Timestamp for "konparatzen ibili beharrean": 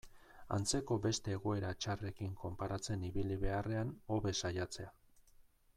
2.45-3.93